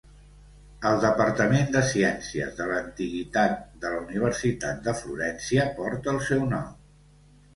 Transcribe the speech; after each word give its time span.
El 0.91 0.95
departament 1.01 1.67
de 1.73 1.81
Ciències 1.89 2.55
de 2.61 2.67
l'Antiguitat 2.71 3.61
de 3.83 3.91
la 3.95 3.99
Universitat 4.05 4.81
de 4.87 4.93
Florència 5.01 5.67
porta 5.81 6.15
el 6.17 6.23
seu 6.31 6.49
nom. 6.55 6.73